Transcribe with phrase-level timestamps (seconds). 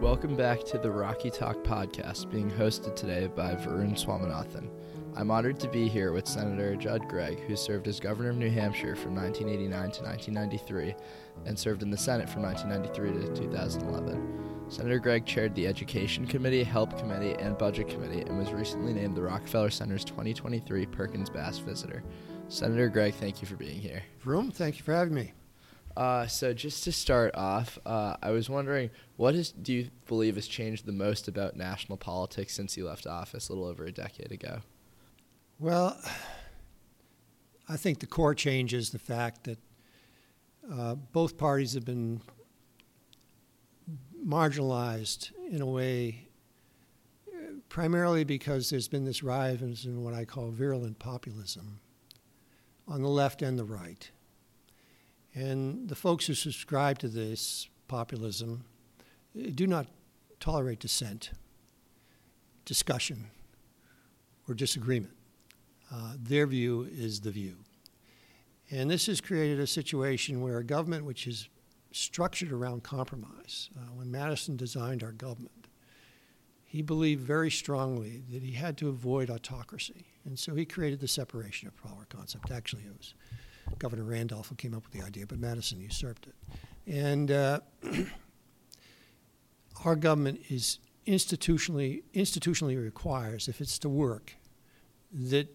[0.00, 4.68] Welcome back to the Rocky Talk podcast, being hosted today by Varun Swaminathan.
[5.16, 8.50] I'm honored to be here with Senator Judd Gregg, who served as governor of New
[8.50, 10.94] Hampshire from 1989 to 1993
[11.46, 14.66] and served in the Senate from 1993 to 2011.
[14.68, 19.16] Senator Gregg chaired the Education Committee, Help Committee, and Budget Committee and was recently named
[19.16, 22.04] the Rockefeller Center's 2023 Perkins Bass Visitor.
[22.48, 24.02] Senator Gregg, thank you for being here.
[24.22, 25.32] Varun, thank you for having me.
[25.96, 30.34] Uh, so just to start off, uh, I was wondering, what is, do you believe
[30.34, 33.92] has changed the most about national politics since you left office a little over a
[33.92, 34.58] decade ago?
[35.58, 35.98] Well,
[37.68, 39.58] I think the core change is the fact that
[40.70, 42.20] uh, both parties have been
[44.22, 46.28] marginalized in a way,
[47.70, 51.80] primarily because there's been this rise in what I call virulent populism
[52.86, 54.10] on the left and the right.
[55.36, 58.64] And the folks who subscribe to this populism
[59.38, 59.86] eh, do not
[60.40, 61.30] tolerate dissent,
[62.64, 63.26] discussion,
[64.48, 65.12] or disagreement.
[65.92, 67.56] Uh, their view is the view.
[68.70, 71.48] And this has created a situation where a government which is
[71.92, 75.68] structured around compromise, uh, when Madison designed our government,
[76.64, 80.06] he believed very strongly that he had to avoid autocracy.
[80.24, 82.50] And so he created the separation of power concept.
[82.50, 83.14] Actually, it was
[83.78, 86.34] Governor Randolph who came up with the idea, but Madison usurped it.
[86.86, 87.60] And uh,
[89.84, 94.34] our government is institutionally institutionally requires, if it's to work,
[95.12, 95.48] that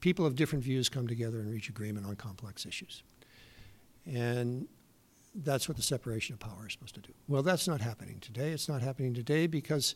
[0.00, 3.02] people of different views come together and reach agreement on complex issues.
[4.06, 4.68] And
[5.34, 7.12] that's what the separation of power is supposed to do.
[7.28, 8.50] Well, that's not happening today.
[8.50, 9.94] It's not happening today because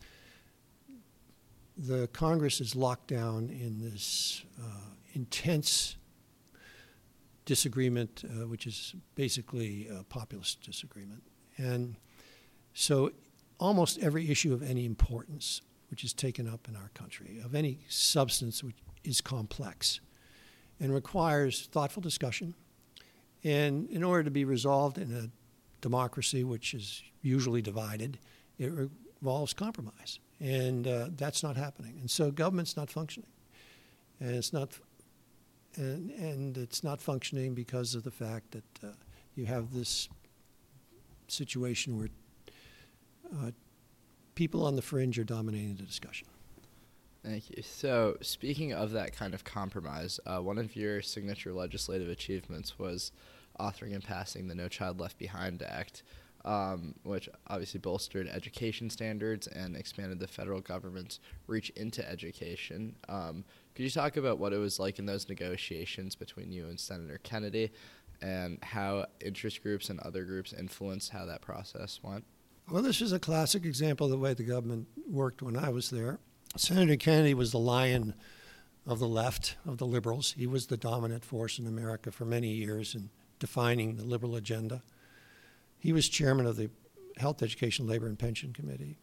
[1.77, 5.97] the Congress is locked down in this uh, intense
[7.47, 11.23] disagreement, uh, which is basically a populist disagreement.
[11.57, 11.97] And
[12.75, 13.13] so
[13.59, 17.79] almost every issue of any importance which is taken up in our country, of any
[17.89, 20.01] substance which is complex
[20.81, 22.55] and requires thoughtful discussion.
[23.45, 25.31] And in order to be resolved in a
[25.81, 28.19] democracy which is usually divided,
[28.59, 28.73] it
[29.23, 30.19] involves compromise.
[30.41, 31.97] And uh, that's not happening.
[32.01, 33.31] And so government's not functioning.
[34.21, 34.73] And it's not
[35.77, 38.93] and, and it's not functioning because of the fact that uh,
[39.35, 40.09] you have this
[41.29, 42.09] situation where
[43.33, 43.51] uh,
[44.35, 46.27] people on the fringe are dominating the discussion.
[47.25, 47.63] Thank you.
[47.63, 53.11] So, speaking of that kind of compromise, uh, one of your signature legislative achievements was
[53.59, 56.05] authoring and passing the No Child Left Behind Act,
[56.47, 61.19] um, which obviously bolstered education standards and expanded the federal government's
[61.49, 62.95] reach into education.
[63.09, 66.79] Um, could you talk about what it was like in those negotiations between you and
[66.79, 67.71] Senator Kennedy
[68.23, 72.25] and how interest groups and other groups influenced how that process went?
[72.71, 75.91] Well, this is a classic example of the way the government worked when I was
[75.91, 76.21] there.
[76.57, 78.15] Senator Kennedy was the lion
[78.87, 80.35] of the left, of the liberals.
[80.39, 84.83] He was the dominant force in America for many years in defining the liberal agenda.
[85.87, 86.69] He was chairman of the
[87.17, 88.99] Health, Education, Labor, and Pension Committee.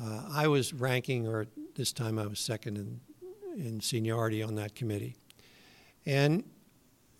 [0.00, 3.00] Uh, I was ranking, or this time I was second in
[3.54, 5.14] in seniority on that committee.
[6.06, 6.42] And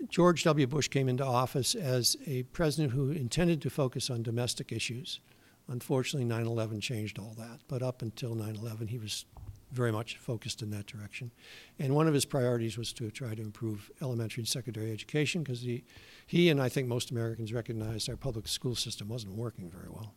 [0.08, 0.66] George W.
[0.66, 5.20] Bush came into office as a president who intended to focus on domestic issues.
[5.68, 7.60] Unfortunately, 9 11 changed all that.
[7.68, 9.26] But up until 9 11, he was
[9.76, 11.30] very much focused in that direction.
[11.78, 15.60] And one of his priorities was to try to improve elementary and secondary education because
[15.60, 15.84] he,
[16.26, 20.14] he and I think most Americans recognized our public school system wasn't working very well.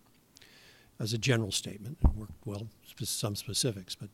[0.99, 2.67] As a general statement, it worked well,
[3.03, 4.09] some specifics, but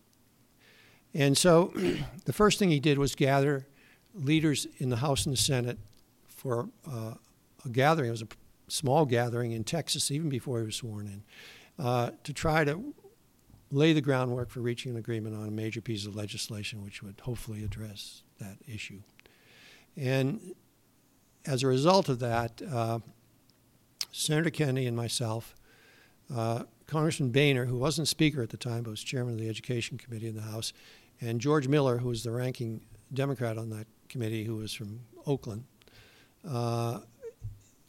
[1.16, 1.72] and so
[2.26, 3.66] the first thing he did was gather
[4.14, 5.80] leaders in the House and the Senate
[6.28, 7.14] for uh,
[7.64, 8.10] a gathering.
[8.10, 8.28] It was a
[8.68, 12.94] small gathering in Texas, even before he was sworn in, uh, to try to
[13.72, 17.20] lay the groundwork for reaching an agreement on a major piece of legislation which would
[17.22, 19.02] hopefully address that issue.
[19.98, 20.54] And
[21.46, 23.00] as a result of that, uh,
[24.12, 25.56] Senator Kennedy and myself,
[26.34, 29.98] uh, Congressman Boehner, who wasn't Speaker at the time but was Chairman of the Education
[29.98, 30.74] Committee in the House,
[31.22, 32.82] and George Miller, who was the ranking
[33.14, 35.66] Democrat on that committee, who was from Oakland,
[36.48, 37.00] uh,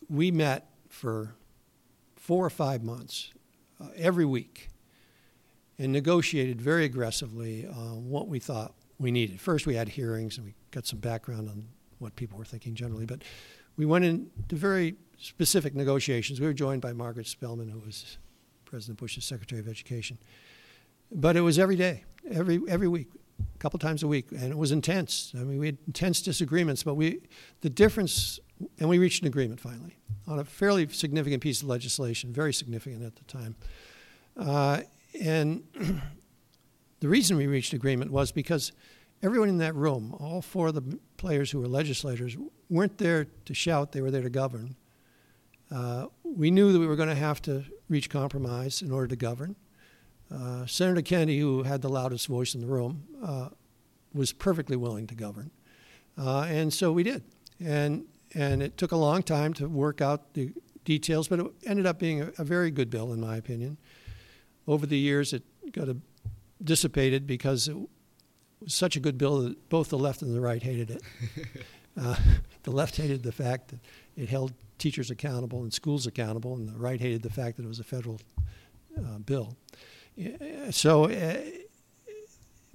[0.08, 1.34] we met for
[2.16, 3.32] four or five months
[3.80, 4.70] uh, every week
[5.78, 9.40] and negotiated very aggressively on what we thought we needed.
[9.40, 11.68] First, we had hearings and we got some background on
[11.98, 13.22] what people were thinking generally, but
[13.76, 16.40] we went into very specific negotiations.
[16.40, 18.18] We were joined by Margaret Spellings, who was
[18.64, 20.18] President Bush's Secretary of Education.
[21.12, 23.08] But it was every day, every every week,
[23.54, 25.32] a couple times a week, and it was intense.
[25.34, 27.20] I mean, we had intense disagreements, but we
[27.60, 28.40] the difference,
[28.80, 29.96] and we reached an agreement finally
[30.26, 33.54] on a fairly significant piece of legislation, very significant at the time.
[34.36, 34.80] Uh,
[35.20, 35.62] and
[37.00, 38.72] the reason we reached agreement was because
[39.22, 42.36] everyone in that room, all four of the players who were legislators,
[42.68, 44.76] weren't there to shout, they were there to govern.
[45.70, 49.16] Uh, we knew that we were going to have to reach compromise in order to
[49.16, 49.56] govern.
[50.32, 53.48] Uh, Senator Kennedy, who had the loudest voice in the room, uh,
[54.12, 55.50] was perfectly willing to govern.
[56.18, 57.22] Uh, and so we did.
[57.64, 60.52] And, and it took a long time to work out the
[60.84, 63.76] details, but it ended up being a, a very good bill, in my opinion.
[64.66, 65.42] Over the years, it
[65.72, 65.96] got a,
[66.62, 70.62] dissipated because it was such a good bill that both the left and the right
[70.62, 71.02] hated it.
[72.00, 72.16] uh,
[72.62, 73.80] the left hated the fact that
[74.16, 77.68] it held teachers accountable and schools accountable, and the right hated the fact that it
[77.68, 78.20] was a federal
[78.98, 79.56] uh, bill.
[80.70, 81.36] So, uh,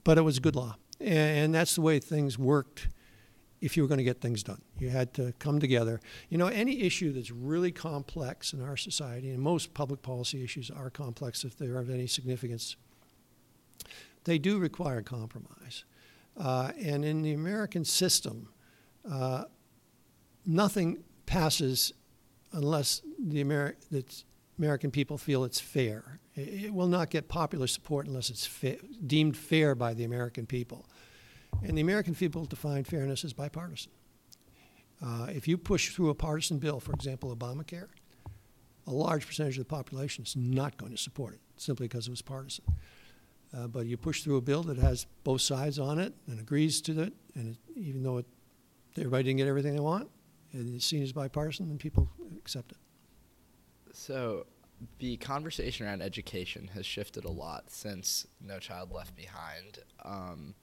[0.04, 2.88] but it was a good law, and that's the way things worked.
[3.62, 6.02] If you were going to get things done, you had to come together.
[6.30, 10.72] You know, any issue that's really complex in our society, and most public policy issues
[10.72, 12.76] are complex if they're of any significance,
[14.24, 15.86] they do require compromise.
[16.38, 18.50] Uh, and in the American system,
[19.10, 19.44] uh,
[20.46, 21.94] nothing passes
[22.52, 24.24] unless the Ameri-
[24.58, 26.20] American people feel it's fair.
[26.36, 30.46] It, it, will not get popular support unless it's fa- deemed fair by the American
[30.46, 30.86] people.
[31.64, 33.92] And the American people define fairness as bipartisan.
[35.04, 37.88] Uh, if you push through a partisan bill, for example, Obamacare,
[38.88, 42.12] a large percentage of the population is not going to support it simply because it
[42.12, 42.66] was partisan.
[43.56, 46.82] Uh, but you push through a bill that has both sides on it and agrees
[46.82, 48.26] to it, and it, even though it,
[48.98, 50.10] everybody didn't get everything they want,
[50.54, 52.78] it's seen as bipartisan, and people accept it.
[53.94, 54.46] So,
[55.00, 59.80] the conversation around education has shifted a lot since No Child Left Behind.
[60.04, 60.56] Um,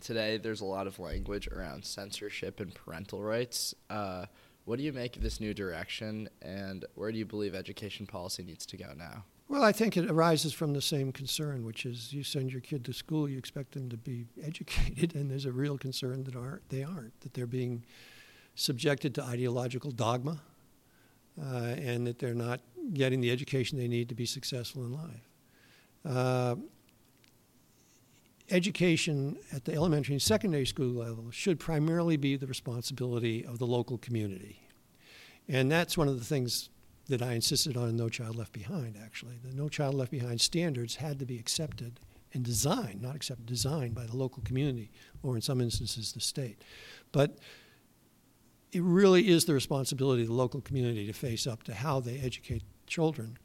[0.00, 3.74] today, there's a lot of language around censorship and parental rights.
[3.88, 4.26] Uh,
[4.64, 8.42] what do you make of this new direction, and where do you believe education policy
[8.42, 9.24] needs to go now?
[9.48, 12.84] Well, I think it arises from the same concern, which is you send your kid
[12.84, 16.68] to school, you expect them to be educated, and there's a real concern that aren't,
[16.68, 17.84] they aren't, that they're being
[18.54, 20.40] subjected to ideological dogma,
[21.40, 22.60] uh, and that they're not
[22.94, 25.28] getting the education they need to be successful in life.
[26.04, 26.56] Uh,
[28.50, 33.66] education at the elementary and secondary school level should primarily be the responsibility of the
[33.66, 34.68] local community.
[35.48, 36.70] And that's one of the things
[37.08, 39.38] that I insisted on in No Child Left Behind, actually.
[39.42, 41.98] The No Child Left Behind standards had to be accepted
[42.32, 44.92] and designed, not accepted, designed by the local community,
[45.22, 46.62] or in some instances, the state.
[47.10, 47.38] But
[48.72, 52.18] it really is the responsibility of the local community to face up to how they
[52.18, 53.36] educate children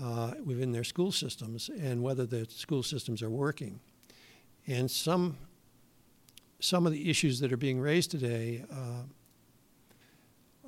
[0.00, 3.80] uh, within their school systems and whether the school systems are working.
[4.66, 5.36] And some,
[6.60, 9.02] some of the issues that are being raised today uh,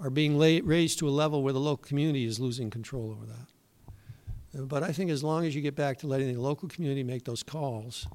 [0.02, 3.26] are being la- raised to a level where the local community is losing control over
[3.26, 4.68] that.
[4.68, 7.24] But I think as long as you get back to letting the local community make
[7.24, 8.06] those calls,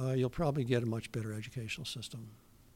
[0.00, 2.28] uh, you'll probably get a much better educational system.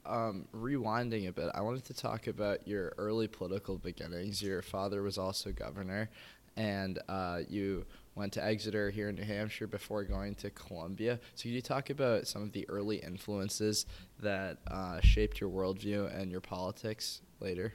[0.07, 4.43] Um, rewinding a bit, I wanted to talk about your early political beginnings.
[4.43, 6.11] Your father was also governor,
[6.57, 11.21] and uh, you went to Exeter here in New Hampshire before going to Columbia.
[11.35, 13.87] So, could you talk about some of the early influences
[14.21, 17.75] that uh, shaped your worldview and your politics later?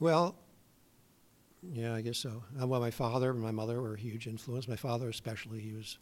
[0.00, 0.36] Well,
[1.62, 2.44] yeah, I guess so.
[2.60, 4.68] Uh, well, my father and my mother were a huge influence.
[4.68, 5.98] My father, especially, he was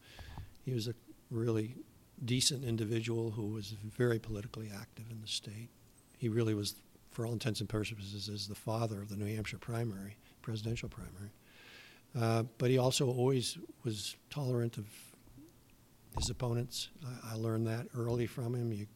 [0.64, 0.94] he was a
[1.30, 1.76] really
[2.24, 5.68] decent individual who was very politically active in the state.
[6.18, 6.74] He really was,
[7.10, 11.30] for all intents and purposes, is the father of the New Hampshire primary, presidential primary.
[12.14, 14.86] Uh, but he also always was tolerant of
[16.16, 16.88] his opponents.
[17.04, 18.72] I, I learned that early from him.
[18.72, 18.86] You,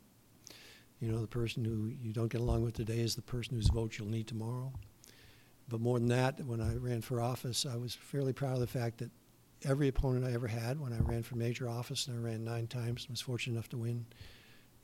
[1.01, 3.69] you know, the person who you don't get along with today is the person whose
[3.69, 4.73] vote you'll need tomorrow.
[5.69, 8.67] But more than that, when I ran for office, I was fairly proud of the
[8.67, 9.11] fact that
[9.65, 12.67] every opponent I ever had when I ran for major office, and I ran nine
[12.67, 14.07] times, and was fortunate enough to win,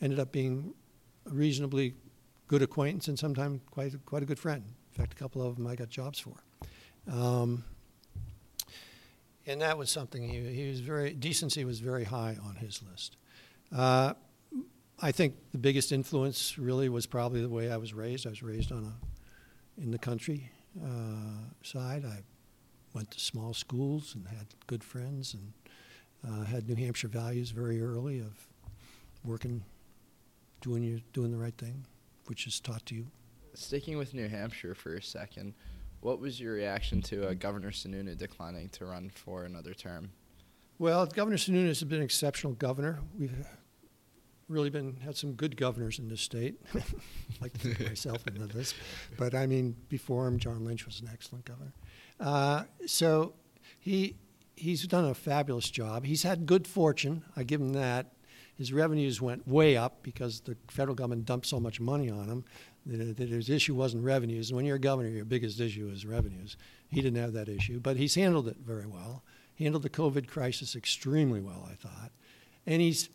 [0.00, 0.74] ended up being
[1.26, 1.94] a reasonably
[2.48, 4.62] good acquaintance and sometimes quite quite a good friend.
[4.64, 6.36] In fact, a couple of them I got jobs for.
[7.10, 7.64] Um,
[9.46, 13.16] and that was something he, he, was very decency was very high on his list.
[13.74, 14.14] Uh,
[15.00, 18.26] I think the biggest influence really was probably the way I was raised.
[18.26, 20.50] I was raised on a in the country
[20.82, 22.04] uh, side.
[22.04, 22.22] I
[22.94, 25.52] went to small schools and had good friends and
[26.26, 28.46] uh, had New Hampshire values very early of
[29.24, 29.62] working,
[30.60, 31.84] doing your, doing the right thing,
[32.26, 33.06] which is taught to you.
[33.54, 35.54] Sticking with New Hampshire for a second,
[36.00, 40.10] what was your reaction to uh, Governor Sununu declining to run for another term?
[40.78, 43.00] Well, Governor Sununu has been an exceptional governor.
[43.18, 43.46] We've
[44.48, 46.60] really been had some good governors in this state.
[46.74, 46.82] I
[47.40, 48.74] like to think myself into this,
[49.16, 51.72] but I mean, before him, John Lynch was an excellent governor.
[52.20, 53.34] Uh, so
[53.78, 54.16] he
[54.54, 56.04] he's done a fabulous job.
[56.04, 57.24] He's had good fortune.
[57.36, 58.12] I give him that.
[58.56, 62.44] His revenues went way up because the federal government dumped so much money on him
[62.86, 64.48] that, that his issue wasn't revenues.
[64.48, 66.56] And when you're a governor, your biggest issue is revenues.
[66.88, 69.22] He didn't have that issue, but he's handled it very well.
[69.54, 72.12] He handled the COVID crisis extremely well, I thought.
[72.66, 73.10] And he's,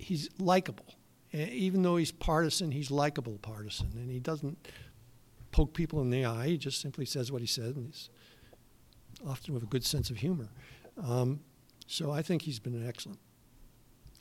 [0.00, 0.94] he's likable.
[1.32, 3.90] Even though he's partisan, he's likable partisan.
[3.94, 4.58] And he doesn't
[5.52, 6.48] poke people in the eye.
[6.48, 8.10] He just simply says what he says, and he's
[9.26, 10.48] often with a good sense of humor.
[11.02, 11.40] Um,
[11.86, 13.20] so I think he's been an excellent.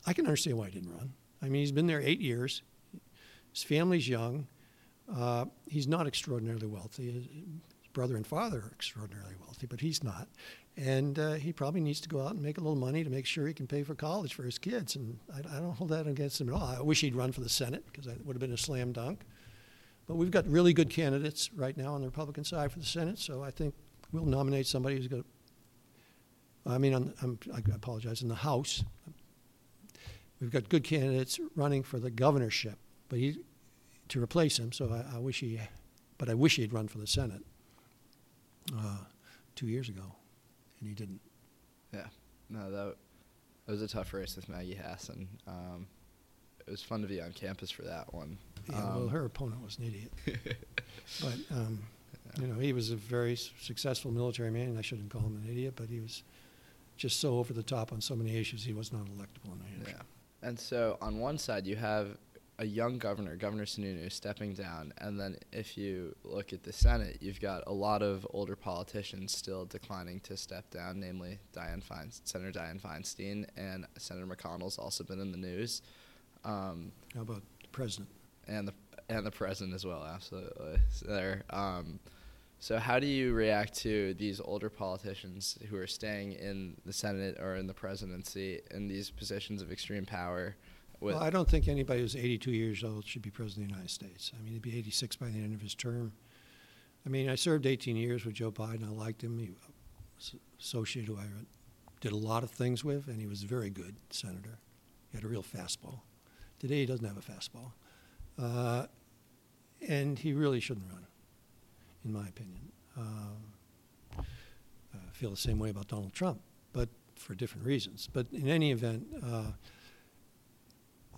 [0.05, 1.13] I can understand why he didn't run.
[1.41, 2.61] I mean, he's been there eight years.
[3.51, 4.47] His family's young.
[5.13, 7.11] Uh, he's not extraordinarily wealthy.
[7.11, 7.27] His
[7.93, 10.27] brother and father are extraordinarily wealthy, but he's not.
[10.77, 13.25] And uh, he probably needs to go out and make a little money to make
[13.25, 14.95] sure he can pay for college for his kids.
[14.95, 16.63] And I, I don't hold that against him at all.
[16.63, 19.25] I wish he'd run for the Senate because that would have been a slam dunk.
[20.07, 23.19] But we've got really good candidates right now on the Republican side for the Senate,
[23.19, 23.73] so I think
[24.11, 25.29] we'll nominate somebody who's going to.
[26.65, 28.21] I mean, i apologize.
[28.21, 28.83] In the House,
[30.41, 33.37] we've got good candidates running for the governorship, but he
[34.09, 34.71] to replace him.
[34.73, 35.59] So I, I wish he,
[36.17, 37.43] but I wish he'd run for the Senate
[38.77, 38.97] uh,
[39.55, 40.03] two years ago,
[40.79, 41.21] and he didn't.
[41.93, 42.07] Yeah,
[42.49, 42.95] no, that,
[43.65, 45.27] that was a tough race with Maggie Hassan.
[45.47, 45.87] Um,
[46.67, 48.37] it was fun to be on campus for that one.
[48.69, 50.11] Yeah, um, well, her opponent was an idiot,
[51.21, 51.79] but um,
[52.39, 54.69] you know, he was a very successful military man.
[54.69, 56.23] And I shouldn't call him an idiot, but he was
[56.97, 58.63] just so over the top on so many issues.
[58.63, 59.95] He was not electable in New Hampshire.
[59.97, 60.03] Yeah.
[60.43, 62.17] And so on one side, you have
[62.59, 67.17] a young governor, Governor Sununu, stepping down, and then if you look at the Senate,
[67.19, 72.11] you've got a lot of older politicians still declining to step down, namely Dianne Fein-
[72.23, 75.81] Senator Dianne Feinstein, and Senator McConnell's also been in the news.
[76.45, 78.09] Um, How about the president?
[78.47, 78.73] And the
[79.09, 80.77] and the president as well, absolutely.
[80.89, 81.43] So there.
[81.49, 81.99] Um,
[82.61, 87.39] so, how do you react to these older politicians who are staying in the Senate
[87.39, 90.55] or in the presidency in these positions of extreme power?
[90.99, 93.89] well, I don't think anybody who's 82 years old should be president of the United
[93.89, 94.31] States.
[94.37, 96.13] I mean, he'd be 86 by the end of his term.
[97.03, 98.85] I mean, I served 18 years with Joe Biden.
[98.85, 99.39] I liked him.
[99.39, 99.49] He
[100.19, 101.25] was associate who I
[101.99, 104.59] did a lot of things with, and he was a very good senator.
[105.09, 106.01] He had a real fastball.
[106.59, 107.71] Today, he doesn't have a fastball.
[108.37, 108.85] Uh,
[109.89, 111.07] and he really shouldn't run
[112.05, 112.71] in my opinion.
[112.97, 114.21] Uh,
[114.93, 116.41] I feel the same way about Donald Trump,
[116.73, 118.09] but for different reasons.
[118.11, 119.51] But in any event, uh,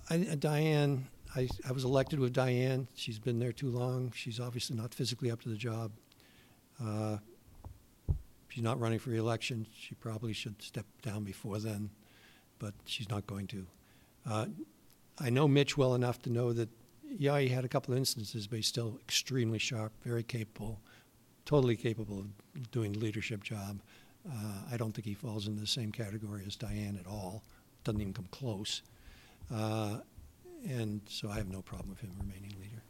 [0.09, 1.03] I, uh, Dianne,
[1.35, 2.87] I, I was elected with Dianne.
[2.93, 4.11] She's been there too long.
[4.15, 5.91] She's obviously not physically up to the job.
[6.83, 7.17] Uh,
[8.49, 9.65] she's not running for reelection.
[9.75, 11.89] She probably should step down before then,
[12.59, 13.65] but she's not going to.
[14.29, 14.45] Uh,
[15.19, 16.69] I know Mitch well enough to know that
[17.17, 20.79] yeah, he had a couple of instances, but he's still extremely sharp, very capable,
[21.45, 23.79] totally capable of doing the leadership job.
[24.29, 27.43] Uh, I don't think he falls in the same category as Dianne at all.
[27.83, 28.81] Doesn't even come close.
[29.53, 29.97] Uh,
[30.67, 32.81] and so I have no problem with him remaining leader.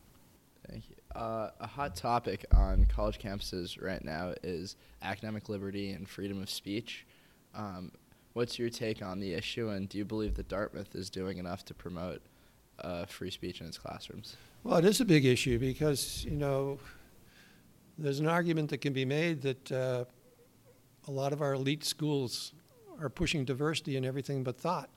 [0.70, 0.96] Thank you.
[1.20, 6.50] Uh, a hot topic on college campuses right now is academic liberty and freedom of
[6.50, 7.06] speech.
[7.56, 7.92] Um,
[8.34, 11.66] what's your take on the issue, and do you believe that Dartmouth is doing enough
[11.66, 12.22] to promote
[12.80, 14.36] uh, free speech in its classrooms?
[14.64, 16.80] Well, it is a big issue because, you know,
[17.98, 20.06] there's an argument that can be made that uh,
[21.08, 22.54] a lot of our elite schools
[23.00, 24.90] are pushing diversity in everything but thought.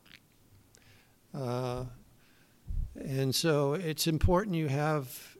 [1.34, 1.84] Uh,
[2.94, 5.36] and so it's important you have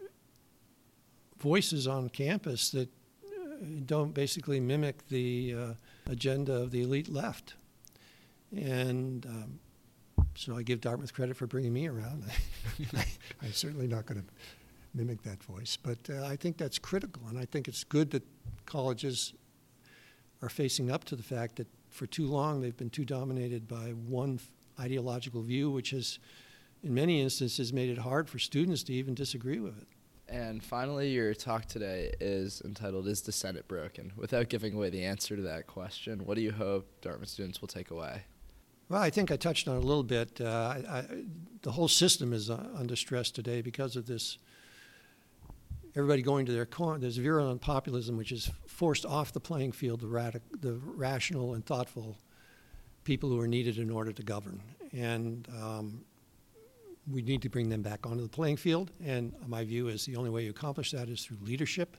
[1.39, 2.89] voices on campus that
[3.25, 5.75] uh, don't basically mimic the uh,
[6.11, 7.55] agenda of the elite left.
[8.55, 9.61] And um,
[10.37, 12.25] so I give Dartmouth credit for bringing me around.
[13.43, 14.27] I'm certainly not going to
[14.95, 18.23] mimic that voice, but uh, I think that's critical, and I think it's good that
[18.65, 19.35] colleges
[20.43, 23.91] are facing up to the fact that for too long they've been too dominated by
[23.91, 24.39] one
[24.79, 26.19] ideological view, which has,
[26.83, 29.87] in many instances, made it hard for students to even disagree with it.
[30.29, 34.13] And finally, your talk today is entitled Is the Senate Broken?
[34.17, 37.69] Without giving away the answer to that question, what do you hope Dartmouth students will
[37.69, 38.25] take away?
[38.89, 40.41] Well, I think I touched on a little bit.
[40.41, 41.05] Uh, I, I,
[41.63, 44.39] the whole system is uh, under stress today because of this.
[45.97, 47.01] Everybody going to their corner.
[47.01, 51.67] There's virulent populism, which has forced off the playing field the, radic- the rational and
[51.67, 52.17] thoughtful
[53.03, 54.63] people who are needed in order to govern.
[54.93, 56.05] And um,
[57.11, 58.93] we need to bring them back onto the playing field.
[59.05, 61.97] And my view is the only way you accomplish that is through leadership.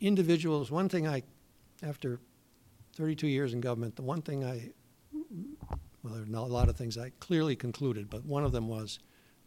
[0.00, 1.22] Individuals, one thing I,
[1.82, 2.18] after
[2.96, 4.70] 32 years in government, the one thing I
[6.02, 8.98] well, there are a lot of things I clearly concluded, but one of them was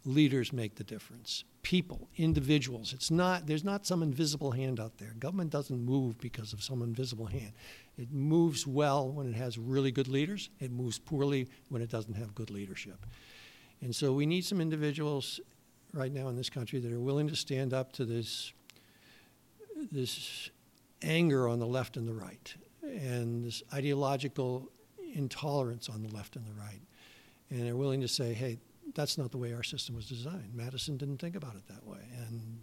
[0.06, 1.44] leaders make the difference.
[1.64, 2.92] people, individuals.
[2.92, 5.14] It's not there's not some invisible hand out there.
[5.20, 7.52] Government doesn't move because of some invisible hand.
[7.98, 10.50] It moves well when it has really good leaders.
[10.60, 13.06] It moves poorly when it doesn't have good leadership.
[13.82, 15.40] And so we need some individuals
[15.94, 18.54] right now in this country that are willing to stand up to this
[19.92, 20.50] this
[21.02, 24.72] anger on the left and the right and this ideological
[25.14, 26.82] intolerance on the left and the right.
[27.50, 28.60] And they're willing to say, hey,
[28.96, 30.54] that's not the way our system was designed.
[30.54, 32.00] Madison didn't think about it that way.
[32.28, 32.60] And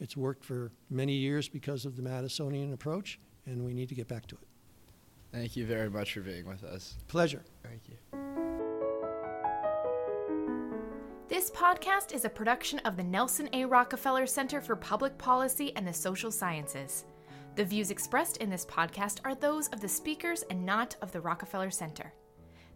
[0.00, 4.08] it's worked for many years because of the Madisonian approach, and we need to get
[4.08, 4.46] back to it.
[5.32, 6.96] Thank you very much for being with us.
[7.08, 7.42] Pleasure.
[7.62, 7.96] Thank you.
[11.28, 13.66] This podcast is a production of the Nelson A.
[13.66, 17.04] Rockefeller Center for Public Policy and the Social Sciences.
[17.58, 21.20] The views expressed in this podcast are those of the speakers and not of the
[21.20, 22.12] Rockefeller Center.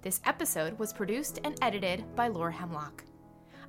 [0.01, 3.05] This episode was produced and edited by Laura Hemlock.